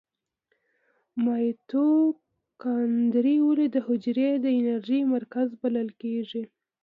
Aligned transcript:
مایتوکاندري 1.23 3.37
ولې 3.47 3.67
د 3.71 3.77
حجرې 3.87 4.29
د 4.45 4.47
انرژۍ 4.57 5.01
مرکز 5.15 5.47
بلل 5.61 5.89
کیږي؟ 6.01 6.43